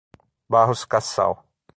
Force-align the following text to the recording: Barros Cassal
Barros 0.49 0.81
Cassal 0.89 1.37